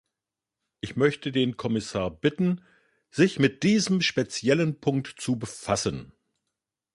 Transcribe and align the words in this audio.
Ich 0.79 0.95
möchte 0.95 1.31
den 1.31 1.57
Kommissar 1.57 2.09
bitten, 2.09 2.65
sich 3.11 3.37
mit 3.37 3.61
diesem 3.61 4.01
speziellen 4.01 4.79
Punkt 4.81 5.13
zu 5.19 5.37
befassen. 5.37 6.11